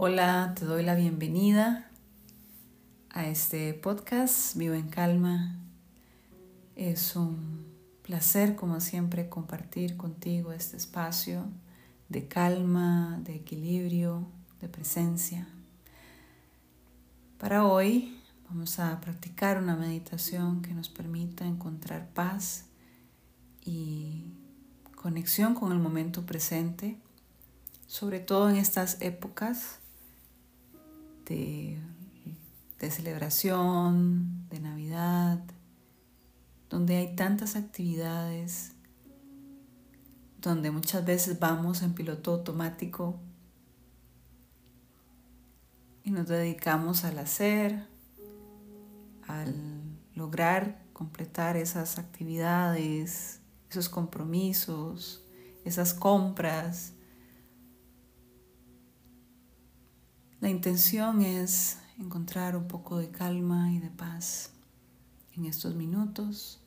[0.00, 1.90] Hola, te doy la bienvenida
[3.10, 5.58] a este podcast Vivo en Calma.
[6.76, 7.66] Es un
[8.02, 11.46] placer, como siempre, compartir contigo este espacio
[12.08, 14.28] de calma, de equilibrio,
[14.60, 15.48] de presencia.
[17.36, 22.66] Para hoy vamos a practicar una meditación que nos permita encontrar paz
[23.64, 24.26] y
[24.94, 27.00] conexión con el momento presente,
[27.88, 29.80] sobre todo en estas épocas
[31.28, 31.78] de,
[32.90, 35.42] celebración, de Navidad,
[36.70, 38.72] donde hay tantas actividades,
[40.40, 43.18] donde muchas veces vamos en piloto automático
[46.04, 47.86] y nos dedicamos al hacer,
[49.26, 49.54] al
[50.14, 53.40] lograr completar esas actividades,
[53.70, 55.24] esos compromisos,
[55.64, 56.94] esas compras,
[60.40, 64.50] La intención es encontrar un poco de calma y de paz
[65.32, 66.60] en estos minutos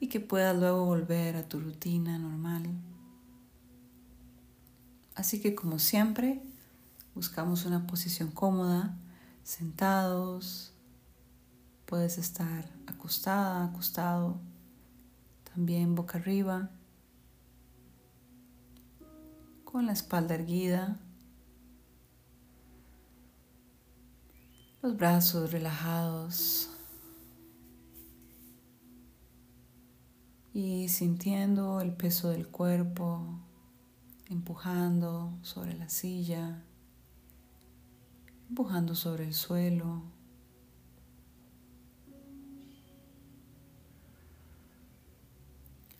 [0.00, 2.70] y que puedas luego volver a tu rutina normal.
[5.14, 6.40] Así que como siempre,
[7.14, 8.96] buscamos una posición cómoda,
[9.42, 10.72] sentados,
[11.84, 14.40] puedes estar acostada, acostado,
[15.52, 16.70] también boca arriba,
[19.64, 20.98] con la espalda erguida
[24.82, 26.70] los brazos relajados
[30.52, 33.40] y sintiendo el peso del cuerpo
[34.28, 36.62] empujando sobre la silla,
[38.48, 40.02] empujando sobre el suelo.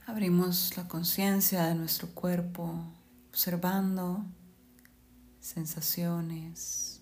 [0.07, 2.85] Abrimos la conciencia de nuestro cuerpo
[3.29, 4.25] observando
[5.41, 6.98] sensaciones,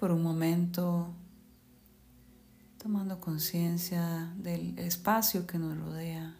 [0.00, 1.14] por un momento
[2.78, 6.38] tomando conciencia del espacio que nos rodea.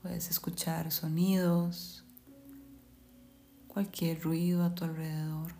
[0.00, 2.02] Puedes escuchar sonidos,
[3.68, 5.52] cualquier ruido a tu alrededor.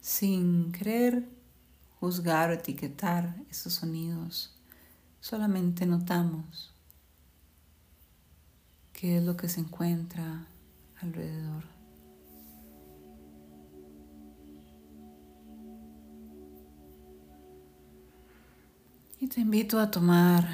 [0.00, 1.28] Sin querer
[1.98, 4.55] juzgar o etiquetar esos sonidos,
[5.28, 6.72] Solamente notamos
[8.92, 10.46] qué es lo que se encuentra
[11.00, 11.64] alrededor.
[19.18, 20.46] Y te invito a tomar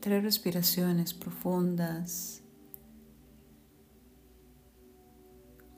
[0.00, 2.42] tres respiraciones profundas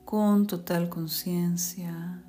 [0.03, 2.23] con total conciencia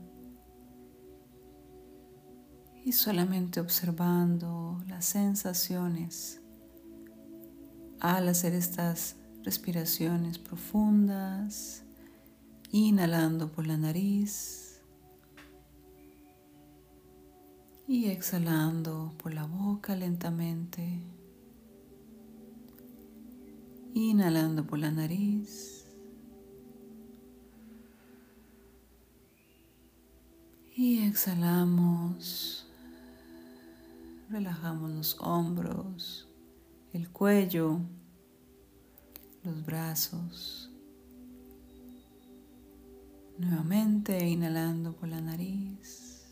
[2.90, 6.40] y solamente observando las sensaciones
[8.00, 9.14] al hacer estas
[9.44, 11.84] respiraciones profundas,
[12.72, 14.82] inhalando por la nariz
[17.86, 21.00] y exhalando por la boca lentamente,
[23.94, 25.86] inhalando por la nariz.
[30.74, 32.59] Y exhalamos
[34.30, 36.28] Relajamos los hombros,
[36.92, 37.80] el cuello,
[39.42, 40.70] los brazos.
[43.38, 46.28] Nuevamente inhalando por la nariz.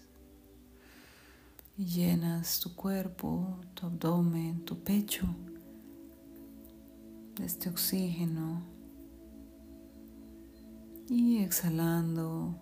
[1.77, 5.27] Y llenas tu cuerpo, tu abdomen, tu pecho
[7.35, 8.63] de este oxígeno.
[11.09, 12.61] Y exhalando,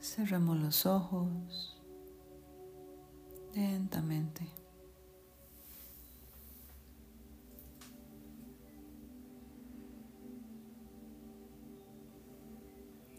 [0.00, 1.79] cerramos los ojos
[3.54, 4.46] lentamente.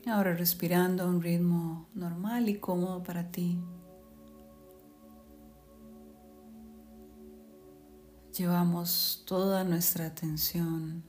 [0.08, 3.60] Ahora respirando a un ritmo normal y cómodo para ti.
[8.38, 11.04] Llevamos toda nuestra atención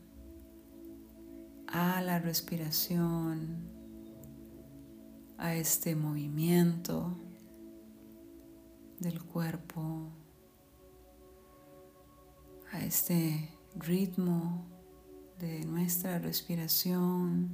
[1.66, 3.70] a la respiración,
[5.38, 7.16] a este movimiento
[9.02, 10.08] del cuerpo,
[12.70, 14.64] a este ritmo
[15.38, 17.50] de nuestra respiración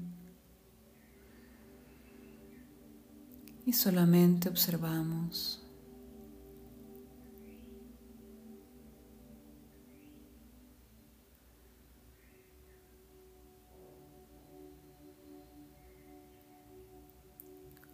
[3.64, 5.64] y solamente observamos.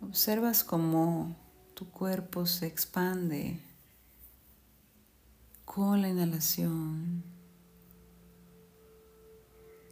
[0.03, 1.44] Observas cómo
[1.75, 3.61] tu cuerpo se expande
[5.65, 7.25] con la inhalación,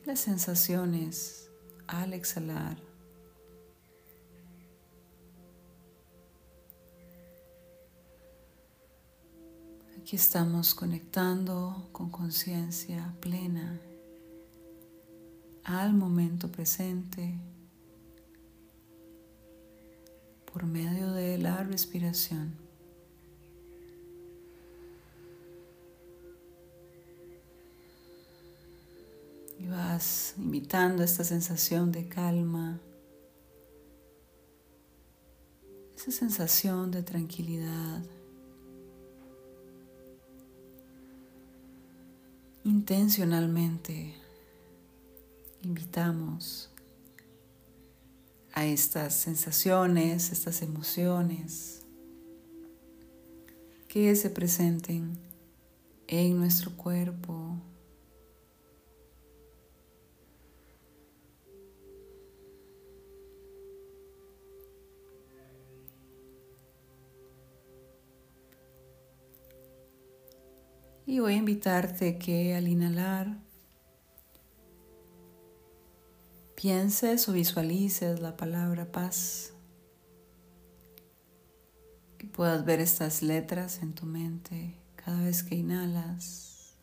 [0.04, 1.50] las sensaciones
[1.88, 2.76] al exhalar.
[9.98, 13.80] Aquí estamos conectando con conciencia plena
[15.64, 17.38] al momento presente
[20.52, 21.11] por medio
[21.42, 22.54] la respiración.
[29.58, 32.80] Y vas invitando esta sensación de calma,
[35.96, 38.02] esa sensación de tranquilidad.
[42.64, 44.14] Intencionalmente
[45.62, 46.71] invitamos
[48.52, 51.82] a estas sensaciones, estas emociones
[53.88, 55.18] que se presenten
[56.06, 57.56] en nuestro cuerpo.
[71.04, 73.51] Y voy a invitarte que al inhalar
[76.62, 79.52] pienses o visualices la palabra paz.
[82.18, 86.76] Que puedas ver estas letras en tu mente cada vez que inhalas.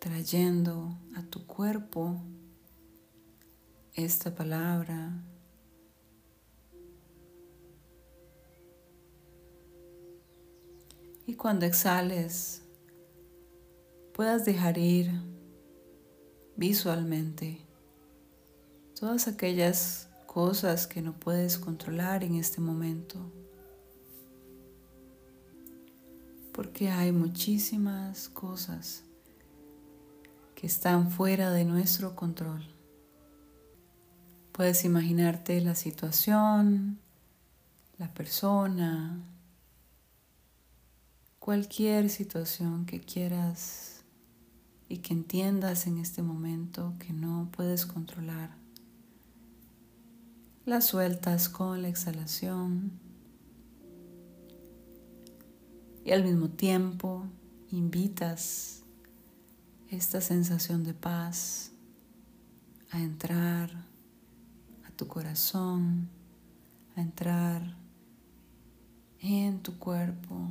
[0.00, 2.20] Trayendo a tu cuerpo
[3.94, 5.22] esta palabra
[11.28, 12.65] Y cuando exhales,
[14.16, 15.10] puedas dejar ir
[16.56, 17.60] visualmente
[18.98, 23.30] todas aquellas cosas que no puedes controlar en este momento.
[26.50, 29.02] Porque hay muchísimas cosas
[30.54, 32.66] que están fuera de nuestro control.
[34.52, 36.98] Puedes imaginarte la situación,
[37.98, 39.20] la persona,
[41.38, 43.95] cualquier situación que quieras
[44.88, 48.56] y que entiendas en este momento que no puedes controlar.
[50.64, 52.92] La sueltas con la exhalación
[56.04, 57.26] y al mismo tiempo
[57.70, 58.82] invitas
[59.90, 61.72] esta sensación de paz
[62.90, 63.70] a entrar
[64.86, 66.08] a tu corazón,
[66.96, 67.76] a entrar
[69.20, 70.48] en tu cuerpo.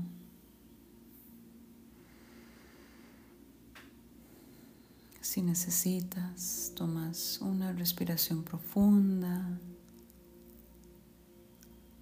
[5.36, 9.60] Si necesitas, tomas una respiración profunda,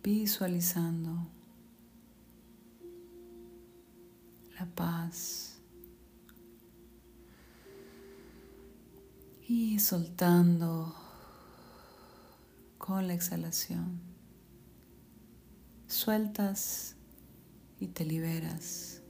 [0.04, 1.28] visualizando
[4.54, 5.58] la paz
[9.48, 10.94] y soltando
[12.78, 14.00] con la exhalación.
[15.88, 16.98] Sueltas
[17.80, 19.03] y te liberas.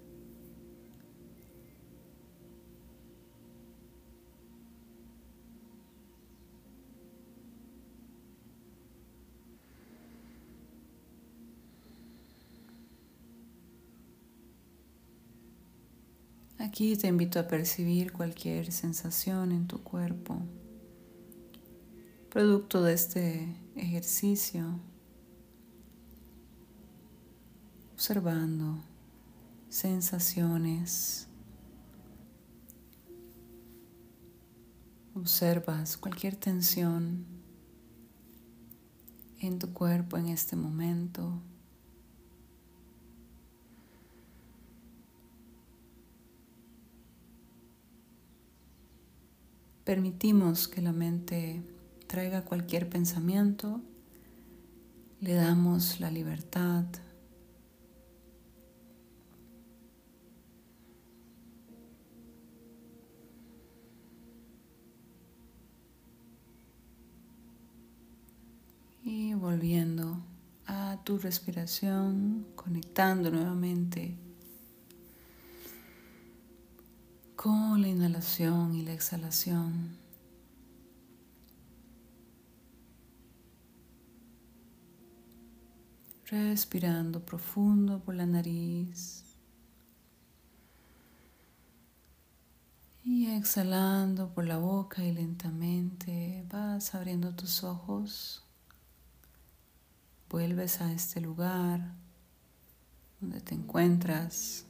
[16.63, 20.37] Aquí te invito a percibir cualquier sensación en tu cuerpo,
[22.29, 24.79] producto de este ejercicio,
[27.91, 28.81] observando
[29.67, 31.27] sensaciones.
[35.15, 37.25] Observas cualquier tensión
[39.41, 41.41] en tu cuerpo en este momento.
[49.83, 51.61] Permitimos que la mente
[52.07, 53.81] traiga cualquier pensamiento,
[55.19, 56.85] le damos la libertad.
[69.05, 70.23] Y volviendo
[70.65, 74.17] a tu respiración, conectando nuevamente
[77.43, 79.97] con la inhalación y la exhalación.
[86.25, 89.25] Respirando profundo por la nariz
[93.03, 98.45] Y exhalando por la boca y lentamente vas abriendo tus ojos.
[100.29, 101.93] Vuelves a este lugar
[103.19, 104.65] donde te encuentras.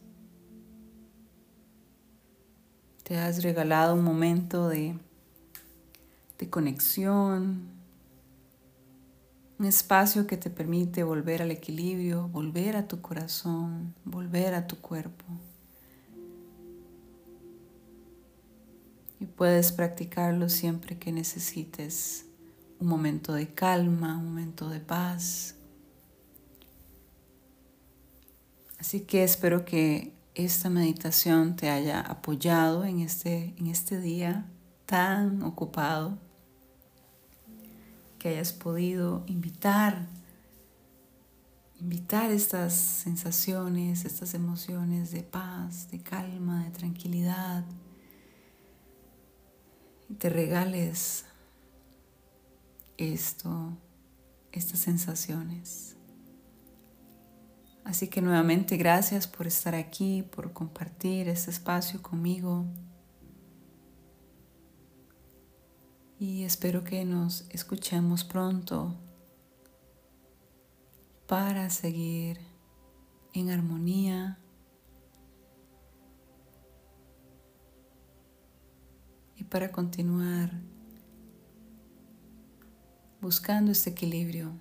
[3.04, 4.98] Te has regalado un momento de,
[6.38, 7.68] de conexión,
[9.60, 14.78] un espacio que te permite volver al equilibrio, volver a tu corazón, volver a tu
[14.78, 15.26] cuerpo.
[19.24, 22.26] y puedes practicarlo siempre que necesites
[22.82, 25.56] un momento de calma, un momento de paz.
[28.78, 34.50] Así que espero que esta meditación te haya apoyado en este, en este día
[34.86, 36.18] tan ocupado,
[38.20, 40.08] que hayas podido invitar,
[41.80, 47.66] invitar estas sensaciones, estas emociones de paz, de calma, de tranquilidad
[50.18, 51.26] te regales
[52.98, 53.78] esto,
[54.52, 55.96] estas sensaciones.
[57.86, 62.66] Así que nuevamente gracias por estar aquí, por compartir este espacio conmigo.
[66.20, 68.96] Y espero que nos escuchemos pronto
[71.28, 72.40] para seguir
[73.34, 74.40] en armonía
[79.54, 80.50] para continuar
[83.22, 84.52] buscando este equilibrio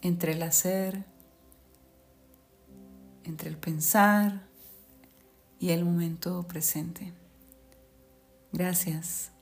[0.00, 1.04] entre el hacer,
[3.28, 4.48] entre el pensar
[5.60, 7.12] y el momento presente.
[8.52, 9.32] Gracias.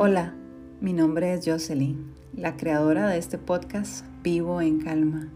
[0.00, 0.34] Hola,
[0.80, 5.28] mi nombre es Jocelyn, la creadora de este podcast Vivo en Calma.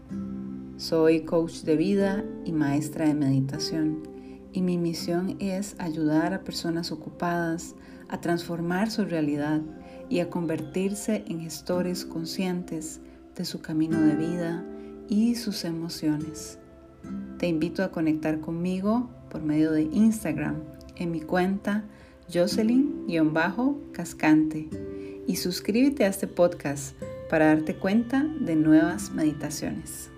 [0.77, 4.01] Soy coach de vida y maestra de meditación
[4.51, 7.75] y mi misión es ayudar a personas ocupadas
[8.13, 9.61] a transformar su realidad
[10.07, 13.01] y a convertirse en gestores conscientes
[13.35, 14.63] de su camino de vida
[15.09, 16.59] y sus emociones.
[17.39, 20.57] Te invito a conectar conmigo por medio de Instagram
[20.95, 21.85] en mi cuenta
[22.31, 24.69] Jocelyn-Cascante
[25.25, 26.95] y suscríbete a este podcast
[27.31, 30.12] para darte cuenta de nuevas meditaciones.